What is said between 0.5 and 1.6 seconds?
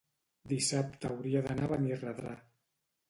Dissabte hauria